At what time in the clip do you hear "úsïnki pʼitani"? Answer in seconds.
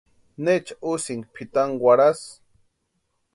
0.91-1.79